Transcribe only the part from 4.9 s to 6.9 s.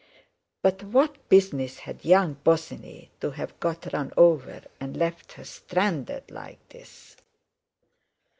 left her stranded like